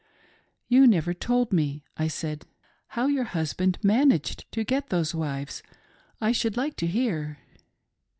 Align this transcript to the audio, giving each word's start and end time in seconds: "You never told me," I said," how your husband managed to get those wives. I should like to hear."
"You 0.67 0.87
never 0.87 1.13
told 1.13 1.53
me," 1.53 1.83
I 1.95 2.07
said," 2.07 2.47
how 2.97 3.05
your 3.05 3.23
husband 3.25 3.77
managed 3.83 4.51
to 4.51 4.63
get 4.63 4.87
those 4.89 5.13
wives. 5.13 5.61
I 6.19 6.31
should 6.31 6.57
like 6.57 6.75
to 6.77 6.87
hear." 6.87 7.37